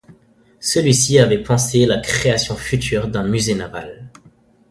[0.59, 4.09] Celui-ci avait pensé la création future d'un musée naval.